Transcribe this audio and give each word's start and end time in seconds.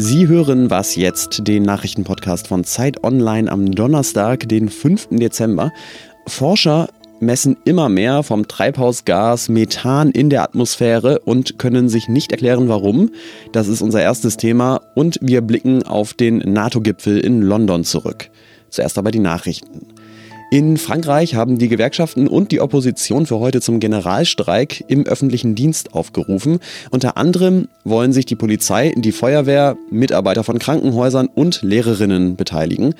Sie 0.00 0.28
hören 0.28 0.70
Was 0.70 0.94
jetzt, 0.94 1.48
den 1.48 1.64
Nachrichtenpodcast 1.64 2.46
von 2.46 2.62
Zeit 2.62 3.02
Online 3.02 3.50
am 3.50 3.72
Donnerstag, 3.72 4.48
den 4.48 4.68
5. 4.68 5.08
Dezember. 5.10 5.72
Forscher 6.28 6.86
messen 7.18 7.56
immer 7.64 7.88
mehr 7.88 8.22
vom 8.22 8.46
Treibhausgas 8.46 9.48
Methan 9.48 10.12
in 10.12 10.30
der 10.30 10.44
Atmosphäre 10.44 11.18
und 11.18 11.58
können 11.58 11.88
sich 11.88 12.08
nicht 12.08 12.30
erklären, 12.30 12.68
warum. 12.68 13.10
Das 13.50 13.66
ist 13.66 13.82
unser 13.82 14.00
erstes 14.00 14.36
Thema 14.36 14.82
und 14.94 15.18
wir 15.20 15.40
blicken 15.40 15.82
auf 15.82 16.14
den 16.14 16.38
NATO-Gipfel 16.38 17.18
in 17.18 17.42
London 17.42 17.82
zurück. 17.82 18.30
Zuerst 18.70 18.98
aber 18.98 19.10
die 19.10 19.18
Nachrichten. 19.18 19.97
In 20.50 20.78
Frankreich 20.78 21.34
haben 21.34 21.58
die 21.58 21.68
Gewerkschaften 21.68 22.26
und 22.26 22.52
die 22.52 22.62
Opposition 22.62 23.26
für 23.26 23.38
heute 23.38 23.60
zum 23.60 23.80
Generalstreik 23.80 24.82
im 24.88 25.04
öffentlichen 25.04 25.54
Dienst 25.54 25.92
aufgerufen. 25.92 26.60
Unter 26.90 27.18
anderem 27.18 27.68
wollen 27.84 28.14
sich 28.14 28.24
die 28.24 28.34
Polizei, 28.34 28.94
die 28.96 29.12
Feuerwehr, 29.12 29.76
Mitarbeiter 29.90 30.44
von 30.44 30.58
Krankenhäusern 30.58 31.26
und 31.26 31.60
Lehrerinnen 31.60 32.36
beteiligen. 32.36 32.94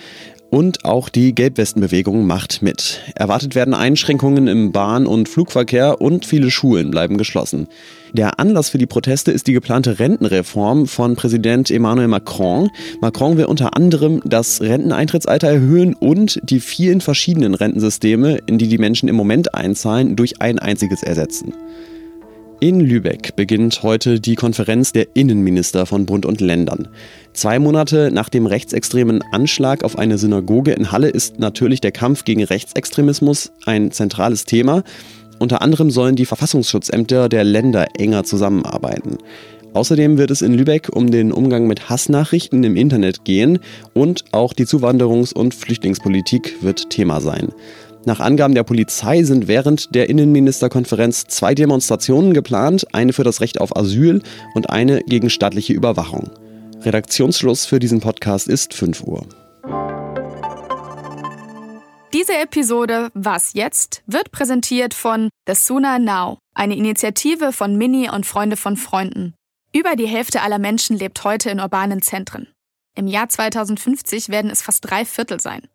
Und 0.50 0.86
auch 0.86 1.10
die 1.10 1.34
Gelbwestenbewegung 1.34 2.26
macht 2.26 2.62
mit. 2.62 3.02
Erwartet 3.14 3.54
werden 3.54 3.74
Einschränkungen 3.74 4.48
im 4.48 4.72
Bahn- 4.72 5.06
und 5.06 5.28
Flugverkehr 5.28 6.00
und 6.00 6.24
viele 6.24 6.50
Schulen 6.50 6.90
bleiben 6.90 7.18
geschlossen. 7.18 7.68
Der 8.14 8.40
Anlass 8.40 8.70
für 8.70 8.78
die 8.78 8.86
Proteste 8.86 9.30
ist 9.30 9.46
die 9.46 9.52
geplante 9.52 9.98
Rentenreform 9.98 10.86
von 10.86 11.16
Präsident 11.16 11.70
Emmanuel 11.70 12.08
Macron. 12.08 12.70
Macron 13.02 13.36
will 13.36 13.44
unter 13.44 13.76
anderem 13.76 14.22
das 14.24 14.62
Renteneintrittsalter 14.62 15.48
erhöhen 15.48 15.92
und 15.92 16.40
die 16.42 16.60
vielen 16.60 17.02
verschiedenen 17.02 17.54
Rentensysteme, 17.54 18.38
in 18.46 18.56
die 18.56 18.68
die 18.68 18.78
Menschen 18.78 19.10
im 19.10 19.16
Moment 19.16 19.54
einzahlen, 19.54 20.16
durch 20.16 20.40
ein 20.40 20.58
einziges 20.58 21.02
ersetzen. 21.02 21.52
In 22.60 22.80
Lübeck 22.80 23.36
beginnt 23.36 23.84
heute 23.84 24.18
die 24.18 24.34
Konferenz 24.34 24.90
der 24.90 25.06
Innenminister 25.14 25.86
von 25.86 26.06
Bund 26.06 26.26
und 26.26 26.40
Ländern. 26.40 26.88
Zwei 27.32 27.60
Monate 27.60 28.10
nach 28.12 28.28
dem 28.28 28.46
rechtsextremen 28.46 29.22
Anschlag 29.30 29.84
auf 29.84 29.96
eine 29.96 30.18
Synagoge 30.18 30.72
in 30.72 30.90
Halle 30.90 31.08
ist 31.08 31.38
natürlich 31.38 31.80
der 31.80 31.92
Kampf 31.92 32.24
gegen 32.24 32.42
Rechtsextremismus 32.42 33.52
ein 33.64 33.92
zentrales 33.92 34.44
Thema. 34.44 34.82
Unter 35.38 35.62
anderem 35.62 35.92
sollen 35.92 36.16
die 36.16 36.26
Verfassungsschutzämter 36.26 37.28
der 37.28 37.44
Länder 37.44 37.86
enger 37.96 38.24
zusammenarbeiten. 38.24 39.18
Außerdem 39.74 40.18
wird 40.18 40.32
es 40.32 40.42
in 40.42 40.54
Lübeck 40.54 40.88
um 40.92 41.12
den 41.12 41.30
Umgang 41.30 41.68
mit 41.68 41.88
Hassnachrichten 41.88 42.64
im 42.64 42.74
Internet 42.74 43.24
gehen 43.24 43.60
und 43.94 44.24
auch 44.32 44.52
die 44.52 44.64
Zuwanderungs- 44.64 45.32
und 45.32 45.54
Flüchtlingspolitik 45.54 46.56
wird 46.60 46.90
Thema 46.90 47.20
sein. 47.20 47.52
Nach 48.08 48.20
Angaben 48.20 48.54
der 48.54 48.62
Polizei 48.62 49.22
sind 49.22 49.48
während 49.48 49.94
der 49.94 50.08
Innenministerkonferenz 50.08 51.26
zwei 51.26 51.54
Demonstrationen 51.54 52.32
geplant, 52.32 52.86
eine 52.94 53.12
für 53.12 53.22
das 53.22 53.42
Recht 53.42 53.60
auf 53.60 53.76
Asyl 53.76 54.22
und 54.54 54.70
eine 54.70 55.02
gegen 55.02 55.28
staatliche 55.28 55.74
Überwachung. 55.74 56.30
Redaktionsschluss 56.80 57.66
für 57.66 57.78
diesen 57.78 58.00
Podcast 58.00 58.48
ist 58.48 58.72
5 58.72 59.02
Uhr. 59.02 59.26
Diese 62.14 62.32
Episode 62.38 63.10
Was 63.12 63.52
jetzt 63.52 64.02
wird 64.06 64.32
präsentiert 64.32 64.94
von 64.94 65.28
The 65.46 65.54
Sooner 65.54 65.98
Now, 65.98 66.38
eine 66.54 66.78
Initiative 66.78 67.52
von 67.52 67.76
Mini 67.76 68.08
und 68.08 68.24
Freunde 68.24 68.56
von 68.56 68.78
Freunden. 68.78 69.34
Über 69.74 69.96
die 69.96 70.08
Hälfte 70.08 70.40
aller 70.40 70.58
Menschen 70.58 70.96
lebt 70.96 71.24
heute 71.24 71.50
in 71.50 71.60
urbanen 71.60 72.00
Zentren. 72.00 72.48
Im 72.96 73.06
Jahr 73.06 73.28
2050 73.28 74.30
werden 74.30 74.50
es 74.50 74.62
fast 74.62 74.88
drei 74.88 75.04
Viertel 75.04 75.42
sein. 75.42 75.68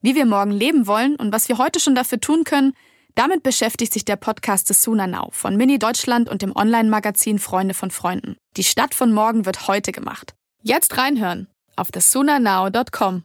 Wie 0.00 0.14
wir 0.14 0.26
morgen 0.26 0.52
leben 0.52 0.86
wollen 0.86 1.16
und 1.16 1.32
was 1.32 1.48
wir 1.48 1.58
heute 1.58 1.80
schon 1.80 1.96
dafür 1.96 2.20
tun 2.20 2.44
können, 2.44 2.72
damit 3.16 3.42
beschäftigt 3.42 3.92
sich 3.92 4.04
der 4.04 4.14
Podcast 4.14 4.70
des 4.70 4.80
Suna 4.80 5.08
Now 5.08 5.30
von 5.32 5.56
Mini 5.56 5.80
Deutschland 5.80 6.28
und 6.28 6.40
dem 6.42 6.54
Online-Magazin 6.54 7.40
Freunde 7.40 7.74
von 7.74 7.90
Freunden. 7.90 8.36
Die 8.56 8.62
Stadt 8.62 8.94
von 8.94 9.12
morgen 9.12 9.44
wird 9.44 9.66
heute 9.66 9.90
gemacht. 9.90 10.34
Jetzt 10.62 10.96
reinhören 10.98 11.48
auf 11.74 11.90
thesunanow.com. 11.90 13.24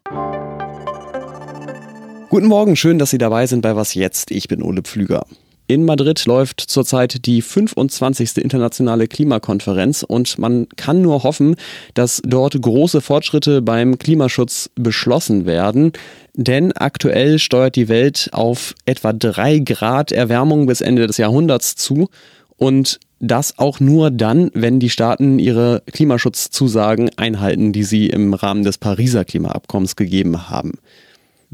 Guten 2.29 2.47
Morgen, 2.47 2.75
schön, 2.75 2.97
dass 2.97 3.11
Sie 3.11 3.19
dabei 3.19 3.45
sind 3.45 3.61
bei 3.61 3.75
Was 3.75 3.93
jetzt. 3.93 4.31
Ich 4.31 4.47
bin 4.47 4.63
Ole 4.63 4.81
Pflüger. 4.81 5.27
In 5.73 5.85
Madrid 5.85 6.23
läuft 6.27 6.61
zurzeit 6.61 7.25
die 7.25 7.41
25. 7.41 8.37
internationale 8.37 9.07
Klimakonferenz 9.07 10.03
und 10.07 10.37
man 10.37 10.67
kann 10.75 11.01
nur 11.01 11.23
hoffen, 11.23 11.55
dass 11.95 12.21
dort 12.23 12.61
große 12.61 13.01
Fortschritte 13.01 13.63
beim 13.63 13.97
Klimaschutz 13.97 14.69
beschlossen 14.75 15.47
werden. 15.47 15.91
Denn 16.35 16.73
aktuell 16.73 17.39
steuert 17.39 17.75
die 17.75 17.89
Welt 17.89 18.29
auf 18.33 18.75
etwa 18.85 19.13
drei 19.13 19.57
Grad 19.57 20.11
Erwärmung 20.11 20.67
bis 20.67 20.79
Ende 20.79 21.07
des 21.07 21.17
Jahrhunderts 21.17 21.75
zu 21.75 22.07
und 22.55 22.99
das 23.19 23.57
auch 23.57 23.79
nur 23.79 24.11
dann, 24.11 24.51
wenn 24.53 24.79
die 24.79 24.91
Staaten 24.91 25.39
ihre 25.39 25.81
Klimaschutzzusagen 25.91 27.09
einhalten, 27.17 27.73
die 27.73 27.83
sie 27.83 28.05
im 28.09 28.35
Rahmen 28.35 28.63
des 28.63 28.77
Pariser 28.77 29.25
Klimaabkommens 29.25 29.95
gegeben 29.95 30.51
haben. 30.51 30.73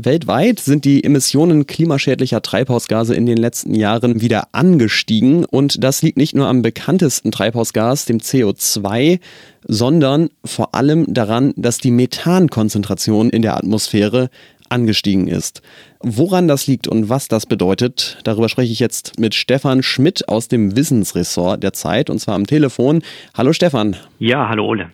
Weltweit 0.02 0.62
sind 0.62 0.86
die 0.86 1.04
Emissionen 1.04 1.68
klimaschädlicher 1.68 2.42
Treibhausgase 2.42 3.14
in 3.16 3.26
den 3.26 3.36
letzten 3.36 3.76
Jahren 3.76 4.22
wieder 4.22 4.48
angestiegen 4.54 5.44
und 5.44 5.84
das 5.84 6.02
liegt 6.02 6.16
nicht 6.16 6.34
nur 6.34 6.48
am 6.48 6.62
bekanntesten 6.62 7.34
Treibhausgas, 7.34 8.06
dem 8.06 8.20
CO2, 8.20 9.20
sondern 9.68 10.30
vor 10.46 10.74
allem 10.74 11.14
daran, 11.14 11.54
dass 11.58 11.80
die 11.80 11.92
Methankonzentration 11.92 13.30
in 13.30 13.42
der 13.42 13.58
Atmosphäre 13.58 14.30
angestiegen 14.70 15.28
ist. 15.28 15.62
Woran 16.00 16.48
das 16.48 16.66
liegt 16.66 16.88
und 16.88 17.10
was 17.10 17.28
das 17.28 17.46
bedeutet, 17.46 18.20
darüber 18.24 18.48
spreche 18.48 18.72
ich 18.72 18.80
jetzt 18.80 19.20
mit 19.20 19.36
Stefan 19.36 19.84
Schmidt 19.84 20.30
aus 20.30 20.48
dem 20.48 20.78
Wissensressort 20.78 21.62
der 21.62 21.74
Zeit 21.74 22.10
und 22.10 22.20
zwar 22.20 22.36
am 22.36 22.48
Telefon. 22.48 23.02
Hallo 23.36 23.52
Stefan. 23.52 23.98
Ja, 24.18 24.48
hallo 24.48 24.66
Ole. 24.66 24.92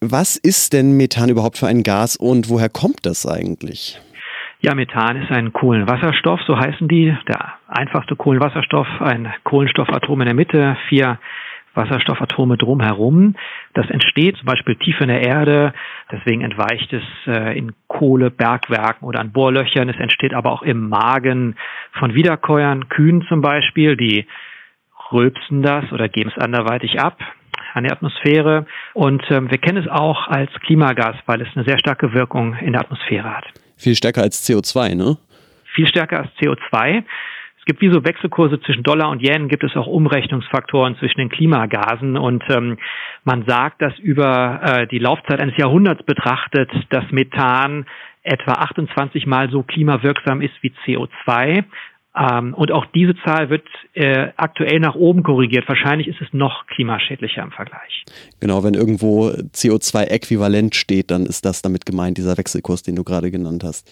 Was 0.00 0.36
ist 0.36 0.74
denn 0.74 0.96
Methan 0.96 1.28
überhaupt 1.28 1.58
für 1.58 1.66
ein 1.66 1.82
Gas 1.82 2.14
und 2.14 2.48
woher 2.48 2.68
kommt 2.68 3.04
das 3.04 3.26
eigentlich? 3.26 4.00
Ja, 4.60 4.74
Methan 4.76 5.22
ist 5.22 5.30
ein 5.32 5.52
Kohlenwasserstoff, 5.52 6.40
so 6.46 6.56
heißen 6.56 6.86
die. 6.86 7.16
Der 7.26 7.54
einfachste 7.66 8.14
Kohlenwasserstoff, 8.14 8.86
ein 9.00 9.32
Kohlenstoffatom 9.42 10.20
in 10.20 10.26
der 10.26 10.34
Mitte, 10.34 10.76
vier 10.88 11.18
Wasserstoffatome 11.74 12.56
drumherum. 12.56 13.34
Das 13.74 13.90
entsteht 13.90 14.36
zum 14.36 14.46
Beispiel 14.46 14.76
tief 14.76 15.00
in 15.00 15.08
der 15.08 15.22
Erde, 15.22 15.72
deswegen 16.12 16.42
entweicht 16.42 16.92
es 16.92 17.02
äh, 17.26 17.58
in 17.58 17.72
Kohlebergwerken 17.88 19.06
oder 19.06 19.18
an 19.20 19.32
Bohrlöchern. 19.32 19.88
Es 19.88 19.98
entsteht 19.98 20.34
aber 20.34 20.52
auch 20.52 20.62
im 20.62 20.88
Magen 20.88 21.56
von 21.92 22.14
Wiederkäuern, 22.14 22.88
Kühen 22.88 23.22
zum 23.28 23.40
Beispiel, 23.40 23.96
die 23.96 24.26
rülpsen 25.12 25.62
das 25.62 25.90
oder 25.92 26.08
geben 26.08 26.30
es 26.34 26.42
anderweitig 26.42 27.00
ab 27.00 27.18
an 27.74 27.84
die 27.84 27.90
Atmosphäre. 27.90 28.66
Und 28.94 29.22
ähm, 29.30 29.50
wir 29.50 29.58
kennen 29.58 29.82
es 29.82 29.88
auch 29.88 30.28
als 30.28 30.50
Klimagas, 30.60 31.16
weil 31.26 31.40
es 31.42 31.48
eine 31.54 31.64
sehr 31.64 31.78
starke 31.78 32.12
Wirkung 32.12 32.54
in 32.54 32.72
der 32.72 32.82
Atmosphäre 32.82 33.36
hat. 33.36 33.44
Viel 33.76 33.94
stärker 33.94 34.22
als 34.22 34.48
CO2, 34.48 34.94
ne? 34.94 35.16
Viel 35.74 35.86
stärker 35.86 36.20
als 36.20 36.30
CO2. 36.40 37.04
Es 37.58 37.64
gibt 37.64 37.80
wie 37.80 37.92
so 37.92 38.04
Wechselkurse 38.04 38.60
zwischen 38.60 38.82
Dollar 38.82 39.10
und 39.10 39.22
Yen, 39.22 39.48
gibt 39.48 39.62
es 39.62 39.76
auch 39.76 39.86
Umrechnungsfaktoren 39.86 40.96
zwischen 40.96 41.18
den 41.18 41.28
Klimagasen. 41.28 42.16
Und 42.16 42.42
ähm, 42.48 42.78
man 43.24 43.44
sagt, 43.46 43.82
dass 43.82 43.96
über 43.98 44.60
äh, 44.62 44.86
die 44.86 44.98
Laufzeit 44.98 45.40
eines 45.40 45.56
Jahrhunderts 45.56 46.02
betrachtet, 46.02 46.70
dass 46.90 47.04
Methan 47.10 47.86
etwa 48.22 48.52
28 48.52 49.26
Mal 49.26 49.50
so 49.50 49.62
klimawirksam 49.62 50.40
ist 50.40 50.54
wie 50.60 50.72
CO2. 50.84 51.64
Ähm, 52.18 52.54
und 52.54 52.72
auch 52.72 52.86
diese 52.86 53.14
Zahl 53.24 53.48
wird 53.48 53.64
äh, 53.94 54.28
aktuell 54.36 54.80
nach 54.80 54.94
oben 54.94 55.22
korrigiert. 55.22 55.68
Wahrscheinlich 55.68 56.08
ist 56.08 56.20
es 56.20 56.28
noch 56.32 56.66
klimaschädlicher 56.66 57.42
im 57.42 57.52
Vergleich. 57.52 58.04
Genau, 58.40 58.64
wenn 58.64 58.74
irgendwo 58.74 59.28
CO2-Äquivalent 59.28 60.74
steht, 60.74 61.10
dann 61.10 61.26
ist 61.26 61.44
das 61.44 61.62
damit 61.62 61.86
gemeint, 61.86 62.18
dieser 62.18 62.36
Wechselkurs, 62.36 62.82
den 62.82 62.96
du 62.96 63.04
gerade 63.04 63.30
genannt 63.30 63.62
hast. 63.62 63.88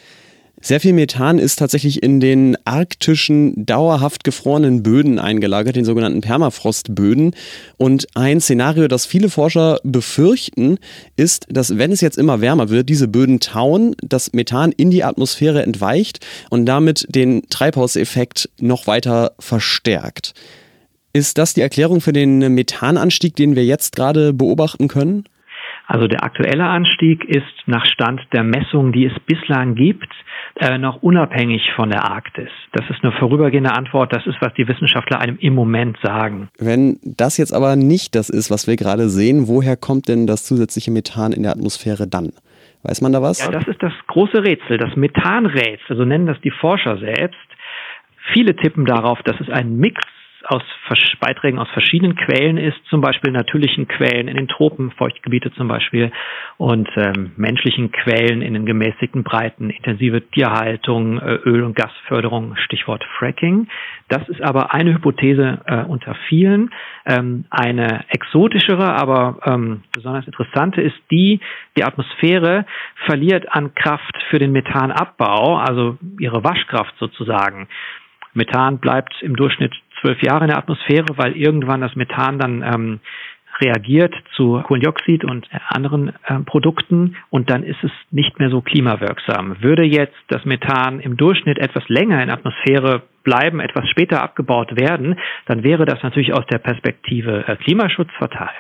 Sehr 0.63 0.81
viel 0.81 0.95
Methan 0.95 1.39
ist 1.39 1.59
tatsächlich 1.59 2.03
in 2.03 2.19
den 2.19 2.57
arktischen, 2.65 3.67
dauerhaft 3.67 4.25
gefrorenen 4.25 4.83
Böden 4.83 5.19
eingelagert, 5.19 5.77
den 5.77 5.85
sogenannten 5.85 6.23
Permafrostböden. 6.23 7.35
Und 7.77 8.07
ein 8.15 8.41
Szenario, 8.41 8.89
das 8.89 9.05
viele 9.05 9.29
Forscher 9.29 9.79
befürchten, 9.85 10.79
ist, 11.15 11.47
dass 11.51 11.77
wenn 11.77 11.93
es 11.93 12.01
jetzt 12.01 12.17
immer 12.17 12.41
wärmer 12.41 12.71
wird, 12.71 12.89
diese 12.89 13.07
Böden 13.07 13.39
tauen, 13.39 13.97
das 14.03 14.33
Methan 14.33 14.73
in 14.73 14.91
die 14.91 15.05
Atmosphäre 15.05 15.63
entweicht 15.63 16.25
und 16.49 16.65
damit 16.65 17.07
den 17.11 17.43
Treibhauseffekt 17.51 18.49
noch 18.59 18.87
weiter 18.87 19.33
verstärkt. 19.39 20.33
Ist 21.13 21.37
das 21.37 21.53
die 21.53 21.61
Erklärung 21.61 22.01
für 22.01 22.15
den 22.15 22.39
Methananstieg, 22.55 23.37
den 23.37 23.57
wir 23.57 23.65
jetzt 23.65 23.95
gerade 23.95 24.33
beobachten 24.33 24.89
können? 24.89 25.25
Also 25.87 26.09
der 26.09 26.25
aktuelle 26.25 26.65
Anstieg 26.65 27.25
ist 27.25 27.45
nach 27.67 27.87
Stand 27.87 28.21
der 28.33 28.43
Messungen, 28.43 28.93
die 28.93 29.07
es 29.07 29.13
bislang 29.21 29.77
gibt, 29.77 30.13
äh, 30.57 30.79
noch 30.79 31.03
unabhängig 31.03 31.71
von 31.77 31.91
der 31.91 32.05
Arktis. 32.05 32.51
Das 32.73 32.89
ist 32.91 33.05
eine 33.05 33.13
vorübergehende 33.13 33.73
Antwort. 33.73 34.13
Das 34.13 34.27
ist, 34.27 34.37
was 34.41 34.53
die 34.55 34.67
Wissenschaftler 34.67 35.21
einem 35.21 35.39
im 35.39 35.55
Moment 35.55 35.97
sagen. 36.03 36.49
Wenn 36.59 36.99
das 37.05 37.37
jetzt 37.37 37.53
aber 37.53 37.77
nicht 37.77 38.17
das 38.17 38.31
ist, 38.31 38.51
was 38.51 38.67
wir 38.67 38.77
gerade 38.77 39.09
sehen, 39.09 39.47
woher 39.47 39.77
kommt 39.77 40.09
denn 40.09 40.27
das 40.27 40.45
zusätzliche 40.45 40.91
Methan 40.91 41.33
in 41.33 41.45
der 41.45 41.53
Atmosphäre 41.53 42.09
dann? 42.09 42.33
Weiß 42.83 43.01
man 43.01 43.13
da 43.13 43.23
was? 43.23 43.45
Ja, 43.45 43.51
das 43.51 43.67
ist 43.69 43.83
das 43.83 43.93
große 44.09 44.43
Rätsel, 44.43 44.79
das 44.79 44.95
Methanrätsel, 44.97 45.97
so 45.97 46.05
nennen 46.05 46.27
das 46.27 46.41
die 46.43 46.51
Forscher 46.51 46.99
selbst. 46.99 47.37
Viele 48.33 48.57
tippen 48.57 48.85
darauf, 48.85 49.23
dass 49.23 49.41
es 49.41 49.49
ein 49.49 49.77
Mix 49.77 50.03
aus 50.47 50.63
Beiträgen 51.21 51.59
aus 51.59 51.69
verschiedenen 51.71 52.15
Quellen 52.17 52.57
ist, 52.57 52.77
zum 52.89 53.01
Beispiel 53.01 53.33
natürlichen 53.33 53.89
Quellen 53.89 54.29
in 54.29 54.37
den 54.37 54.49
Tropen, 54.49 54.91
Feuchtgebiete 54.93 55.53
zum 55.55 55.69
Beispiel, 55.69 56.13
und 56.57 56.89
ähm, 56.97 57.33
menschlichen 57.37 57.91
Quellen 57.91 58.43
in 58.43 58.55
den 58.55 58.67
gemäßigten 58.67 59.25
Breiten, 59.25 59.71
intensive 59.71 60.23
Tierhaltung, 60.31 61.19
äh, 61.19 61.35
Öl- 61.45 61.65
und 61.65 61.75
Gasförderung, 61.75 62.57
Stichwort 62.57 63.05
Fracking. 63.19 63.69
Das 64.09 64.29
ist 64.29 64.41
aber 64.43 64.73
eine 64.73 64.95
Hypothese 64.95 65.59
äh, 65.67 65.83
unter 65.85 66.15
vielen. 66.29 66.71
Ähm, 67.07 67.47
eine 67.51 68.05
exotischere, 68.11 68.95
aber 68.95 69.39
ähm, 69.45 69.83
besonders 69.93 70.27
interessante 70.27 70.81
ist 70.81 70.97
die, 71.11 71.41
die 71.77 71.85
Atmosphäre 71.85 72.67
verliert 73.07 73.53
an 73.53 73.75
Kraft 73.75 74.17
für 74.31 74.39
den 74.39 74.53
Methanabbau, 74.53 75.57
also 75.57 75.99
ihre 76.21 76.45
Waschkraft 76.45 76.95
sozusagen. 76.99 77.69
Methan 78.37 78.79
bleibt 78.79 79.15
im 79.23 79.37
Durchschnitt 79.37 79.75
zwölf 80.01 80.23
Jahre 80.23 80.45
in 80.45 80.49
der 80.49 80.59
Atmosphäre, 80.59 81.07
weil 81.17 81.33
irgendwann 81.37 81.81
das 81.81 81.97
Methan 81.97 82.39
dann 82.39 82.63
ähm, 82.63 83.01
reagiert 83.61 84.15
zu 84.35 84.63
Kohlendioxid 84.63 85.25
und 85.25 85.49
anderen 85.69 86.13
äh, 86.25 86.39
Produkten 86.41 87.17
und 87.31 87.51
dann 87.51 87.63
ist 87.63 87.83
es 87.83 87.91
nicht 88.11 88.39
mehr 88.39 88.51
so 88.51 88.61
klimawirksam. 88.61 89.57
Würde 89.63 89.83
jetzt 89.83 90.17
das 90.29 90.45
Methan 90.45 91.01
im 91.01 91.17
Durchschnitt 91.17 91.59
etwas 91.59 91.89
länger 91.89 92.21
in 92.21 92.29
der 92.29 92.37
Atmosphäre 92.37 93.03
bleiben, 93.25 93.61
etwas 93.61 93.89
später 93.89 94.23
abgebaut 94.23 94.79
werden, 94.79 95.19
dann 95.47 95.65
wäre 95.65 95.85
das 95.85 96.03
natürlich 96.03 96.35
aus 96.35 96.47
der 96.47 96.59
Perspektive 96.59 97.45
äh, 97.49 97.57
Klimaschutz 97.57 98.11
fatal. 98.19 98.51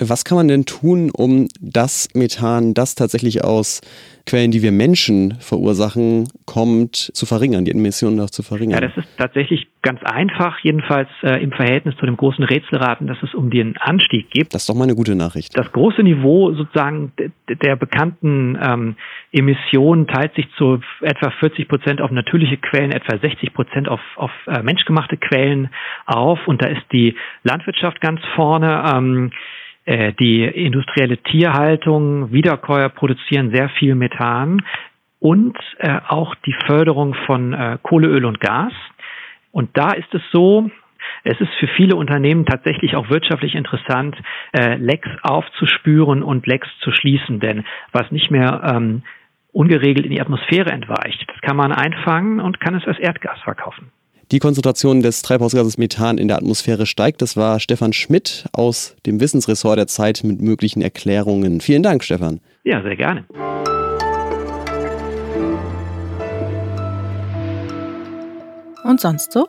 Was 0.00 0.24
kann 0.24 0.36
man 0.36 0.48
denn 0.48 0.64
tun, 0.64 1.10
um 1.14 1.48
das 1.60 2.08
Methan, 2.14 2.72
das 2.72 2.94
tatsächlich 2.94 3.44
aus 3.44 3.82
Quellen, 4.26 4.50
die 4.50 4.62
wir 4.62 4.72
Menschen 4.72 5.34
verursachen, 5.40 6.28
kommt, 6.46 6.96
zu 6.96 7.26
verringern, 7.26 7.66
die 7.66 7.72
Emissionen 7.72 8.16
noch 8.16 8.30
zu 8.30 8.42
verringern? 8.42 8.80
Ja, 8.80 8.88
das 8.88 8.96
ist 8.96 9.08
tatsächlich 9.18 9.68
ganz 9.82 10.00
einfach, 10.02 10.58
jedenfalls 10.62 11.08
äh, 11.22 11.42
im 11.42 11.52
Verhältnis 11.52 11.96
zu 11.96 12.06
dem 12.06 12.16
großen 12.16 12.44
Rätselraten, 12.44 13.08
dass 13.08 13.22
es 13.22 13.34
um 13.34 13.50
den 13.50 13.76
Anstieg 13.76 14.30
geht. 14.30 14.54
Das 14.54 14.62
ist 14.62 14.70
doch 14.70 14.74
mal 14.74 14.84
eine 14.84 14.94
gute 14.94 15.14
Nachricht. 15.14 15.56
Das 15.58 15.70
große 15.72 16.02
Niveau 16.02 16.52
sozusagen 16.54 17.12
der 17.48 17.76
bekannten 17.76 18.58
ähm, 18.62 18.96
Emissionen 19.32 20.06
teilt 20.06 20.34
sich 20.34 20.46
zu 20.56 20.80
etwa 21.02 21.30
40 21.30 21.68
Prozent 21.68 22.00
auf 22.00 22.10
natürliche 22.10 22.56
Quellen, 22.56 22.92
etwa 22.92 23.18
60 23.18 23.52
Prozent 23.52 23.88
auf, 23.88 24.00
auf 24.16 24.30
äh, 24.46 24.62
menschgemachte 24.62 25.18
Quellen 25.18 25.68
auf. 26.06 26.38
Und 26.46 26.62
da 26.62 26.68
ist 26.68 26.84
die 26.90 27.16
Landwirtschaft 27.42 28.00
ganz 28.00 28.20
vorne. 28.34 28.82
Ähm, 28.94 29.30
äh, 29.30 29.59
die 30.20 30.44
industrielle 30.44 31.18
Tierhaltung, 31.18 32.32
Wiederkäuer 32.32 32.88
produzieren 32.90 33.50
sehr 33.50 33.68
viel 33.70 33.94
Methan 33.94 34.62
und 35.18 35.56
äh, 35.78 36.00
auch 36.08 36.34
die 36.46 36.54
Förderung 36.66 37.14
von 37.26 37.52
äh, 37.52 37.78
Kohle, 37.82 38.08
Öl 38.08 38.24
und 38.24 38.40
Gas. 38.40 38.72
Und 39.52 39.76
da 39.76 39.90
ist 39.90 40.12
es 40.14 40.22
so, 40.32 40.70
es 41.24 41.38
ist 41.40 41.52
für 41.58 41.68
viele 41.68 41.96
Unternehmen 41.96 42.46
tatsächlich 42.46 42.96
auch 42.96 43.10
wirtschaftlich 43.10 43.54
interessant, 43.54 44.16
äh, 44.52 44.76
Lecks 44.76 45.08
aufzuspüren 45.22 46.22
und 46.22 46.46
Lecks 46.46 46.68
zu 46.80 46.92
schließen, 46.92 47.40
denn 47.40 47.64
was 47.92 48.10
nicht 48.10 48.30
mehr 48.30 48.62
ähm, 48.74 49.02
ungeregelt 49.52 50.06
in 50.06 50.12
die 50.12 50.20
Atmosphäre 50.20 50.70
entweicht, 50.70 51.24
das 51.28 51.40
kann 51.42 51.56
man 51.56 51.72
einfangen 51.72 52.40
und 52.40 52.60
kann 52.60 52.74
es 52.74 52.86
als 52.86 52.98
Erdgas 52.98 53.40
verkaufen 53.40 53.90
die 54.30 54.38
Konzentration 54.38 55.02
des 55.02 55.22
Treibhausgases 55.22 55.76
Methan 55.76 56.18
in 56.18 56.28
der 56.28 56.36
Atmosphäre 56.36 56.86
steigt. 56.86 57.20
Das 57.20 57.36
war 57.36 57.58
Stefan 57.58 57.92
Schmidt 57.92 58.44
aus 58.52 58.94
dem 59.06 59.20
Wissensressort 59.20 59.78
der 59.78 59.88
Zeit 59.88 60.22
mit 60.22 60.40
möglichen 60.40 60.82
Erklärungen. 60.82 61.60
Vielen 61.60 61.82
Dank, 61.82 62.04
Stefan. 62.04 62.40
Ja, 62.64 62.82
sehr 62.82 62.96
gerne. 62.96 63.24
Und 68.84 69.00
sonst 69.00 69.32
so? 69.32 69.46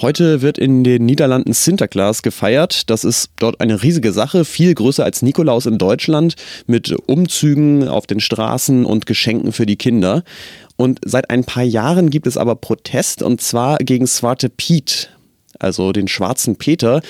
Heute 0.00 0.40
wird 0.40 0.56
in 0.56 0.82
den 0.82 1.04
Niederlanden 1.04 1.52
Sinterklaas 1.52 2.22
gefeiert. 2.22 2.88
Das 2.88 3.04
ist 3.04 3.32
dort 3.38 3.60
eine 3.60 3.82
riesige 3.82 4.12
Sache, 4.12 4.46
viel 4.46 4.72
größer 4.72 5.04
als 5.04 5.20
Nikolaus 5.20 5.66
in 5.66 5.76
Deutschland, 5.76 6.36
mit 6.66 6.94
Umzügen 7.06 7.86
auf 7.86 8.06
den 8.06 8.20
Straßen 8.20 8.86
und 8.86 9.04
Geschenken 9.04 9.52
für 9.52 9.66
die 9.66 9.76
Kinder. 9.76 10.22
Und 10.80 10.98
seit 11.04 11.28
ein 11.28 11.44
paar 11.44 11.62
Jahren 11.62 12.08
gibt 12.08 12.26
es 12.26 12.38
aber 12.38 12.56
Protest 12.56 13.22
und 13.22 13.42
zwar 13.42 13.76
gegen 13.76 14.06
Swarte 14.06 14.48
Piet, 14.48 15.10
also 15.58 15.92
den 15.92 16.08
schwarzen 16.08 16.56
Peter, 16.56 17.02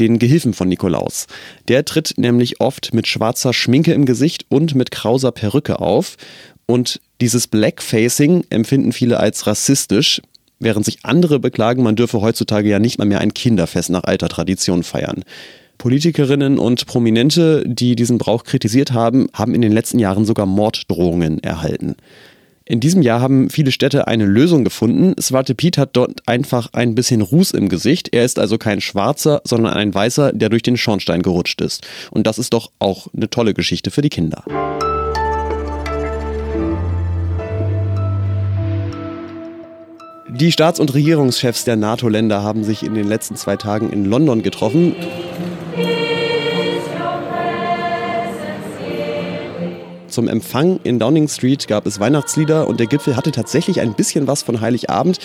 den 0.00 0.18
Gehilfen 0.18 0.54
von 0.54 0.66
Nikolaus. 0.66 1.26
Der 1.68 1.84
tritt 1.84 2.14
nämlich 2.16 2.62
oft 2.62 2.94
mit 2.94 3.06
schwarzer 3.06 3.52
Schminke 3.52 3.92
im 3.92 4.06
Gesicht 4.06 4.46
und 4.48 4.74
mit 4.74 4.92
krauser 4.92 5.30
Perücke 5.30 5.78
auf. 5.78 6.16
Und 6.64 7.02
dieses 7.20 7.48
Blackfacing 7.48 8.44
empfinden 8.48 8.92
viele 8.92 9.20
als 9.20 9.46
rassistisch 9.46 10.22
während 10.58 10.86
sich 10.86 11.00
andere 11.02 11.38
beklagen, 11.38 11.82
man 11.82 11.96
dürfe 11.96 12.22
heutzutage 12.22 12.70
ja 12.70 12.78
nicht 12.78 12.98
mal 12.98 13.04
mehr 13.04 13.20
ein 13.20 13.34
Kinderfest 13.34 13.90
nach 13.90 14.04
alter 14.04 14.30
Tradition 14.30 14.82
feiern. 14.82 15.22
Politikerinnen 15.76 16.58
und 16.58 16.86
Prominente, 16.86 17.62
die 17.66 17.94
diesen 17.94 18.16
Brauch 18.16 18.44
kritisiert 18.44 18.92
haben, 18.92 19.28
haben 19.34 19.54
in 19.54 19.60
den 19.60 19.72
letzten 19.72 19.98
Jahren 19.98 20.24
sogar 20.24 20.46
Morddrohungen 20.46 21.42
erhalten. 21.42 21.94
In 22.70 22.80
diesem 22.80 23.00
Jahr 23.00 23.22
haben 23.22 23.48
viele 23.48 23.72
Städte 23.72 24.08
eine 24.08 24.26
Lösung 24.26 24.62
gefunden. 24.62 25.14
Swarte 25.18 25.54
Piet 25.54 25.78
hat 25.78 25.96
dort 25.96 26.20
einfach 26.28 26.68
ein 26.74 26.94
bisschen 26.94 27.22
Ruß 27.22 27.52
im 27.52 27.70
Gesicht. 27.70 28.10
Er 28.12 28.26
ist 28.26 28.38
also 28.38 28.58
kein 28.58 28.82
Schwarzer, 28.82 29.40
sondern 29.44 29.72
ein 29.72 29.94
Weißer, 29.94 30.34
der 30.34 30.50
durch 30.50 30.64
den 30.64 30.76
Schornstein 30.76 31.22
gerutscht 31.22 31.62
ist. 31.62 31.86
Und 32.10 32.26
das 32.26 32.38
ist 32.38 32.52
doch 32.52 32.70
auch 32.78 33.06
eine 33.16 33.30
tolle 33.30 33.54
Geschichte 33.54 33.90
für 33.90 34.02
die 34.02 34.10
Kinder. 34.10 34.44
Die 40.28 40.52
Staats- 40.52 40.78
und 40.78 40.92
Regierungschefs 40.92 41.64
der 41.64 41.76
NATO-Länder 41.76 42.42
haben 42.42 42.64
sich 42.64 42.82
in 42.82 42.92
den 42.92 43.08
letzten 43.08 43.36
zwei 43.36 43.56
Tagen 43.56 43.90
in 43.90 44.04
London 44.04 44.42
getroffen. 44.42 44.94
Zum 50.18 50.26
Empfang 50.26 50.80
in 50.82 50.98
Downing 50.98 51.28
Street 51.28 51.68
gab 51.68 51.86
es 51.86 52.00
Weihnachtslieder 52.00 52.66
und 52.66 52.80
der 52.80 52.88
Gipfel 52.88 53.14
hatte 53.14 53.30
tatsächlich 53.30 53.80
ein 53.80 53.94
bisschen 53.94 54.26
was 54.26 54.42
von 54.42 54.60
Heiligabend. 54.60 55.20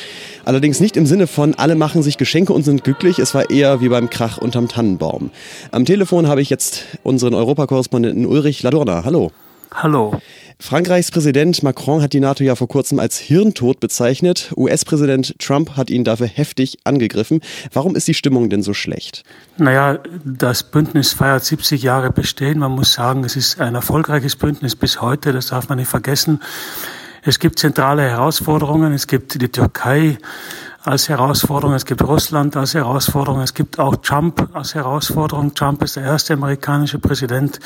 Allerdings 0.46 0.80
nicht 0.80 0.98
im 0.98 1.08
Sinne 1.08 1.26
von 1.26 1.56
alle 1.56 1.74
machen 1.74 2.04
sich 2.04 2.20
Geschenke 2.20 2.54
und 2.54 2.62
sind 2.62 2.84
glücklich. 2.84 3.18
Es 3.18 3.34
war 3.34 3.50
eher 3.50 3.82
wie 3.82 3.90
beim 3.90 4.12
Krach 4.12 4.38
unterm 4.38 4.68
Tannenbaum. 4.68 5.32
Am 5.72 5.86
Telefon 5.86 6.28
habe 6.28 6.44
ich 6.44 6.52
jetzt 6.52 6.84
unseren 7.02 7.34
Europakorrespondenten 7.34 8.28
Ulrich 8.28 8.62
Ladurna. 8.62 9.04
Hallo. 9.04 9.32
Hallo. 9.74 10.22
Frankreichs 10.60 11.12
Präsident 11.12 11.64
Macron 11.64 12.02
hat 12.02 12.14
die 12.14 12.20
NATO 12.20 12.44
ja 12.44 12.56
vor 12.56 12.68
kurzem 12.68 13.00
als 13.00 13.18
Hirntod 13.18 13.80
bezeichnet. 13.80 14.54
US-Präsident 14.56 15.36
Trump 15.40 15.76
hat 15.76 15.90
ihn 15.90 16.04
dafür 16.04 16.28
heftig 16.28 16.78
angegriffen. 16.84 17.42
Warum 17.74 17.96
ist 17.96 18.08
die 18.08 18.14
Stimmung 18.14 18.50
denn 18.50 18.64
so 18.64 18.74
schlecht? 18.74 19.24
Naja, 19.58 20.00
das 20.24 20.64
Bündnis 20.64 21.14
feiert 21.14 21.44
70 21.44 21.82
Jahre 21.84 22.12
Bestehen. 22.12 22.60
Man 22.60 22.72
muss 22.72 22.94
sagen, 22.94 23.24
es 23.24 23.36
ist 23.36 23.60
ein 23.60 23.76
erfolgreiches 23.76 24.36
Bündnis 24.36 24.76
bis 24.76 25.02
heute. 25.02 25.34
Das 25.34 25.48
darf 25.48 25.68
man 25.70 25.80
nicht 25.80 25.90
vergessen. 25.90 26.42
Es 27.24 27.40
gibt 27.40 27.60
zentrale 27.60 28.04
Herausforderungen. 28.04 28.94
Es 28.94 29.08
gibt 29.08 29.42
die 29.42 29.50
Türkei 29.50 30.18
als 30.86 31.08
Herausforderung, 31.08 31.76
es 31.76 31.86
gibt 31.86 32.04
Russland 32.04 32.58
als 32.58 32.74
Herausforderung, 32.74 33.42
es 33.42 33.54
gibt 33.54 33.80
auch 33.80 33.96
Trump 33.98 34.50
als 34.54 34.76
Herausforderung. 34.76 35.54
Trump 35.54 35.82
ist 35.82 35.96
der 35.96 36.04
erste 36.04 36.34
amerikanische 36.34 37.00
Präsident, 37.00 37.60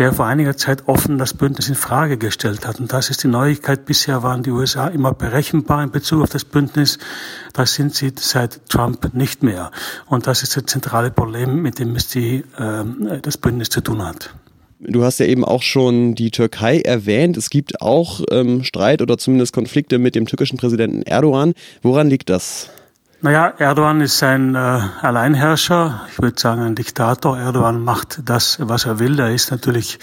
der 0.00 0.14
vor 0.14 0.24
einiger 0.24 0.56
Zeit 0.56 0.88
offen 0.88 1.18
das 1.18 1.34
Bündnis 1.34 1.68
in 1.68 1.74
Frage 1.74 2.16
gestellt 2.16 2.66
hat. 2.66 2.80
Und 2.80 2.90
das 2.90 3.10
ist 3.10 3.22
die 3.22 3.28
Neuigkeit. 3.28 3.84
Bisher 3.84 4.22
waren 4.22 4.42
die 4.42 4.50
USA 4.50 4.88
immer 4.88 5.12
berechenbar 5.12 5.84
in 5.84 5.90
Bezug 5.90 6.22
auf 6.22 6.30
das 6.30 6.46
Bündnis. 6.46 6.98
Das 7.52 7.74
sind 7.74 7.94
sie 7.94 8.10
seit 8.18 8.66
Trump 8.70 9.12
nicht 9.12 9.42
mehr. 9.42 9.70
Und 10.06 10.26
das 10.26 10.42
ist 10.42 10.56
das 10.56 10.64
zentrale 10.64 11.10
Problem, 11.10 11.60
mit 11.60 11.78
dem 11.78 11.94
es 11.96 12.08
die, 12.08 12.44
äh, 12.56 13.20
das 13.20 13.36
Bündnis 13.36 13.68
zu 13.68 13.82
tun 13.82 14.02
hat. 14.02 14.34
Du 14.80 15.04
hast 15.04 15.20
ja 15.20 15.26
eben 15.26 15.44
auch 15.44 15.60
schon 15.60 16.14
die 16.14 16.30
Türkei 16.30 16.80
erwähnt. 16.80 17.36
Es 17.36 17.50
gibt 17.50 17.82
auch 17.82 18.22
ähm, 18.30 18.64
Streit 18.64 19.02
oder 19.02 19.18
zumindest 19.18 19.52
Konflikte 19.52 19.98
mit 19.98 20.14
dem 20.14 20.24
türkischen 20.24 20.56
Präsidenten 20.56 21.02
Erdogan. 21.02 21.52
Woran 21.82 22.08
liegt 22.08 22.30
das? 22.30 22.70
Naja, 23.22 23.52
Erdogan 23.58 24.00
ist 24.00 24.22
ein 24.22 24.54
äh, 24.54 24.58
Alleinherrscher, 24.58 26.06
ich 26.10 26.22
würde 26.22 26.40
sagen 26.40 26.62
ein 26.62 26.74
Diktator. 26.74 27.38
Erdogan 27.38 27.84
macht 27.84 28.22
das, 28.24 28.56
was 28.62 28.86
er 28.86 28.98
will. 28.98 29.20
Er 29.20 29.30
ist 29.30 29.50
natürlich 29.50 29.98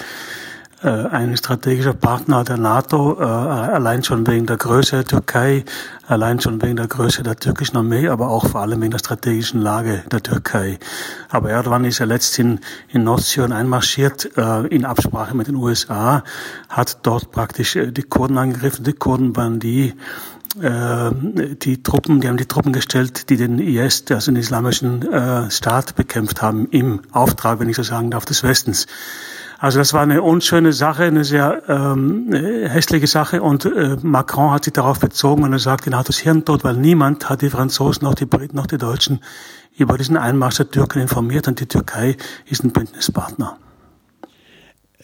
äh, 0.83 0.89
ein 0.89 1.35
strategischer 1.35 1.95
Partner 1.95 2.43
der 2.43 2.57
NATO, 2.57 3.19
äh, 3.19 3.23
allein 3.23 4.03
schon 4.03 4.27
wegen 4.27 4.45
der 4.45 4.57
Größe 4.57 4.97
der 4.97 5.05
Türkei, 5.05 5.65
allein 6.05 6.39
schon 6.39 6.61
wegen 6.61 6.75
der 6.75 6.85
Größe 6.85 7.23
der 7.23 7.37
türkischen 7.37 7.77
Armee, 7.77 8.07
aber 8.07 8.29
auch 8.29 8.45
vor 8.45 8.61
allem 8.61 8.81
wegen 8.81 8.91
der 8.91 8.99
strategischen 8.99 9.61
Lage 9.61 10.03
der 10.11 10.21
Türkei. 10.21 10.77
Aber 11.29 11.49
Erdogan 11.49 11.85
ist 11.85 11.97
ja 11.97 12.05
letzthin 12.05 12.59
in 12.89 13.03
Nordsyrien 13.03 13.51
einmarschiert, 13.51 14.37
äh, 14.37 14.67
in 14.67 14.85
Absprache 14.85 15.35
mit 15.35 15.47
den 15.47 15.55
USA, 15.55 16.23
hat 16.69 16.99
dort 17.01 17.31
praktisch 17.31 17.75
äh, 17.75 17.91
die 17.91 18.03
Kurden 18.03 18.37
angegriffen. 18.37 18.83
Die 18.83 18.93
Kurden 18.93 19.35
waren 19.35 19.59
die, 19.59 19.95
die 20.55 21.83
Truppen, 21.83 22.21
die 22.21 22.27
haben 22.27 22.37
die 22.37 22.45
Truppen 22.45 22.73
gestellt, 22.73 23.29
die 23.29 23.37
den 23.37 23.59
IS, 23.59 24.05
also 24.09 24.31
den 24.31 24.39
islamischen 24.39 25.01
äh, 25.11 25.51
Staat 25.51 25.95
bekämpft 25.95 26.41
haben, 26.41 26.67
im 26.71 27.01
Auftrag, 27.11 27.59
wenn 27.59 27.69
ich 27.69 27.75
so 27.75 27.83
sagen 27.83 28.11
darf, 28.11 28.25
des 28.25 28.43
Westens. 28.43 28.87
Also 29.59 29.79
das 29.79 29.93
war 29.93 30.01
eine 30.01 30.21
unschöne 30.21 30.71
Sache, 30.71 31.03
eine 31.03 31.23
sehr 31.23 31.63
ähm, 31.67 32.31
hässliche 32.31 33.07
Sache 33.07 33.41
und 33.41 33.65
äh, 33.65 33.97
Macron 34.03 34.51
hat 34.51 34.65
sich 34.65 34.73
darauf 34.73 34.99
bezogen 34.99 35.43
und 35.43 35.51
er 35.51 35.59
sagte, 35.59 35.89
NATO 35.89 36.09
ist 36.09 36.19
Hirntod, 36.19 36.63
weil 36.63 36.75
niemand 36.75 37.27
hat 37.29 37.41
die 37.41 37.49
Franzosen, 37.49 38.05
noch 38.05 38.13
die 38.13 38.25
Briten, 38.25 38.55
noch 38.55 38.67
die 38.67 38.77
Deutschen 38.77 39.19
über 39.75 39.97
diesen 39.97 40.17
Einmarsch 40.17 40.57
der 40.57 40.69
Türken 40.69 40.99
informiert 40.99 41.47
und 41.47 41.59
die 41.59 41.65
Türkei 41.67 42.17
ist 42.45 42.63
ein 42.63 42.71
Bündnispartner. 42.71 43.57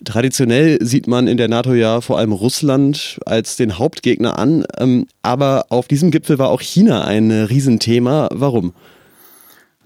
Traditionell 0.05 0.77
sieht 0.85 1.07
man 1.07 1.27
in 1.27 1.37
der 1.37 1.47
NATO 1.47 1.73
ja 1.73 2.01
vor 2.01 2.17
allem 2.17 2.31
Russland 2.31 3.19
als 3.25 3.55
den 3.55 3.77
Hauptgegner 3.77 4.37
an, 4.37 4.65
ähm, 4.77 5.07
aber 5.21 5.65
auf 5.69 5.87
diesem 5.87 6.11
Gipfel 6.11 6.39
war 6.39 6.49
auch 6.49 6.61
China 6.61 7.05
ein 7.05 7.31
Riesenthema. 7.31 8.29
Warum? 8.31 8.73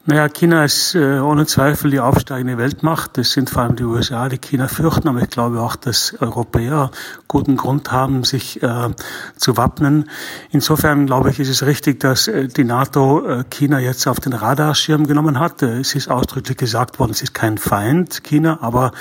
Naja, 0.09 0.29
China 0.29 0.63
ist 0.63 0.95
äh, 0.95 1.19
ohne 1.19 1.45
Zweifel 1.47 1.91
die 1.91 1.99
aufsteigende 1.99 2.57
Weltmacht. 2.57 3.17
Das 3.17 3.33
sind 3.33 3.49
vor 3.49 3.63
allem 3.63 3.75
die 3.75 3.83
USA, 3.83 4.29
die 4.29 4.37
China 4.37 4.69
fürchten, 4.69 5.09
aber 5.09 5.21
ich 5.21 5.29
glaube 5.29 5.59
auch, 5.59 5.75
dass 5.75 6.15
Europäer 6.21 6.91
guten 7.27 7.57
Grund 7.57 7.91
haben, 7.91 8.23
sich 8.23 8.63
äh, 8.63 8.89
zu 9.35 9.57
wappnen. 9.57 10.09
Insofern 10.49 11.07
glaube 11.07 11.31
ich, 11.31 11.41
ist 11.41 11.49
es 11.49 11.65
richtig, 11.65 11.99
dass 11.99 12.29
äh, 12.29 12.47
die 12.47 12.63
NATO 12.63 13.27
äh, 13.27 13.43
China 13.49 13.81
jetzt 13.81 14.07
auf 14.07 14.21
den 14.21 14.31
Radarschirm 14.31 15.07
genommen 15.07 15.41
hat. 15.41 15.61
Äh, 15.61 15.79
es 15.79 15.93
ist 15.93 16.07
ausdrücklich 16.07 16.55
gesagt 16.55 16.99
worden, 16.99 17.11
es 17.11 17.21
ist 17.21 17.33
kein 17.33 17.57
Feind 17.57 18.23
China, 18.23 18.59
aber 18.61 18.93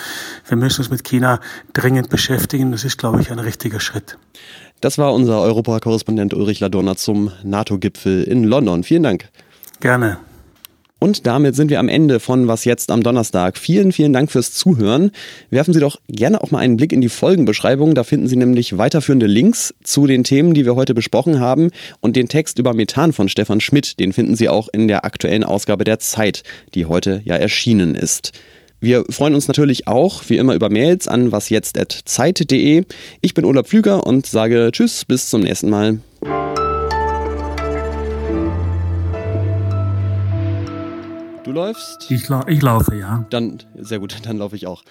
wir 0.49 0.57
müssen 0.57 0.81
uns 0.81 0.91
mit 0.91 1.05
China 1.05 1.39
dringend 1.73 2.11
beschäftigen. 2.11 2.73
Das 2.73 2.83
ist, 2.83 2.99
glaube 2.99 3.21
ich, 3.21 3.31
ein 3.31 3.39
richtiger 3.39 3.79
Schritt. 3.79 4.19
Das 4.81 4.99
war 4.99 5.15
unser 5.15 5.41
Europakorrespondent 5.41 6.35
Ulrich 6.35 6.59
Ladurner 6.59 6.97
zum 6.97 7.31
NATO-Gipfel 7.45 8.25
in 8.25 8.43
London. 8.43 8.83
Vielen 8.83 9.05
Dank. 9.05 9.29
Gerne. 9.79 10.19
Und 10.99 11.27
damit 11.27 11.55
sind 11.55 11.69
wir 11.69 11.79
am 11.79 11.89
Ende 11.89 12.21
von 12.21 12.49
Was 12.49 12.65
jetzt 12.65 12.91
am 12.91 13.03
Donnerstag. 13.03 13.59
Vielen, 13.59 13.93
vielen 13.93 14.15
Dank 14.15 14.33
fürs 14.33 14.53
Zuhören. 14.53 15.11
Werfen 15.51 15.75
Sie 15.75 15.81
doch 15.81 15.99
gerne 16.09 16.43
auch 16.43 16.51
mal 16.51 16.61
einen 16.61 16.79
Blick 16.79 16.93
in 16.93 17.03
die 17.03 17.11
Folgenbeschreibung. 17.11 17.95
Da 17.95 18.03
finden 18.03 18.29
Sie 18.29 18.37
nämlich 18.37 18.79
weiterführende 18.79 19.27
Links 19.27 19.75
zu 19.85 20.07
den 20.07 20.25
Themen, 20.25 20.55
die 20.55 20.65
wir 20.65 20.75
heute 20.75 20.95
besprochen 20.95 21.39
haben. 21.39 21.71
Und 22.01 22.17
den 22.17 22.29
Text 22.29 22.59
über 22.59 22.73
Methan 22.73 23.13
von 23.13 23.29
Stefan 23.29 23.61
Schmidt, 23.61 24.01
den 24.01 24.15
finden 24.15 24.37
Sie 24.37 24.49
auch 24.49 24.69
in 24.73 24.89
der 24.89 25.05
aktuellen 25.05 25.45
Ausgabe 25.45 25.85
der 25.85 25.99
Zeit, 25.99 26.43
die 26.75 26.87
heute 26.87 27.21
ja 27.25 27.37
erschienen 27.37 27.95
ist. 27.95 28.33
Wir 28.81 29.05
freuen 29.11 29.35
uns 29.35 29.49
natürlich 29.49 29.87
auch, 29.87 30.23
wie 30.29 30.37
immer, 30.37 30.55
über 30.55 30.71
Mails 30.71 31.09
an 31.09 31.31
wasjetzt.zeit.de. 31.31 32.85
Ich 33.21 33.35
bin 33.35 33.45
Olaf 33.45 33.67
Pflüger 33.67 34.07
und 34.07 34.27
sage 34.27 34.71
Tschüss, 34.73 35.05
bis 35.05 35.29
zum 35.29 35.43
nächsten 35.43 35.71
Mal. 35.71 35.99
Du 41.47 41.53
läufst? 41.53 42.11
Ich, 42.11 42.29
ich 42.49 42.63
laufe, 42.63 42.97
ja. 42.97 43.25
Dann, 43.31 43.63
sehr 43.77 44.01
gut, 44.01 44.17
dann 44.27 44.39
laufe 44.39 44.57
ich 44.57 44.67
auch. 44.67 44.83